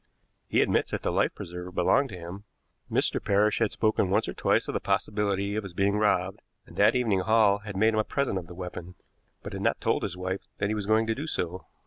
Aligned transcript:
He 0.47 0.61
admits 0.63 0.89
that 0.89 1.03
the 1.03 1.11
life 1.11 1.35
preserver 1.35 1.71
belonged 1.71 2.09
to 2.09 2.17
him. 2.17 2.45
Mr. 2.91 3.23
Parrish 3.23 3.59
had 3.59 3.71
spoken 3.71 4.09
once 4.09 4.27
or 4.27 4.33
twice 4.33 4.67
of 4.67 4.73
the 4.73 4.79
possibility 4.79 5.55
of 5.55 5.61
his 5.63 5.73
being 5.73 5.95
robbed, 5.95 6.41
and 6.65 6.75
that 6.77 6.95
evening 6.95 7.19
Hall 7.19 7.59
had 7.59 7.77
made 7.77 7.93
him 7.93 7.99
a 7.99 8.03
present 8.03 8.39
of 8.39 8.47
the 8.47 8.55
weapon, 8.55 8.95
but 9.43 9.53
had 9.53 9.61
not 9.61 9.79
told 9.79 10.01
his 10.01 10.17
wife 10.17 10.41
that 10.57 10.69
he 10.69 10.73
was 10.73 10.87
going 10.87 11.05
to 11.05 11.13
do 11.13 11.27
so. 11.27 11.67